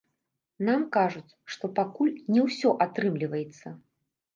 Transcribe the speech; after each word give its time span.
Нам 0.69 0.81
кажуць, 0.97 1.37
што 1.57 1.71
пакуль 1.83 2.13
не 2.33 2.41
ўсё 2.49 2.77
атрымліваецца. 2.87 3.81